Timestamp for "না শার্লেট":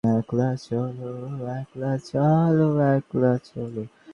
0.03-1.69